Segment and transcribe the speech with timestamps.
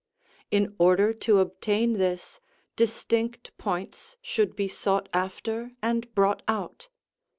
[0.49, 2.39] In order to obtain this,
[2.75, 6.87] distinct points should be sought after and brought out.